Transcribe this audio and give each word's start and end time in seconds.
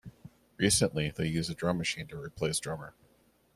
Recently, 0.57 1.11
they 1.11 1.27
use 1.27 1.47
a 1.51 1.53
drum 1.53 1.77
machine 1.77 2.07
to 2.07 2.17
replace 2.19 2.57
drummer. 2.59 2.95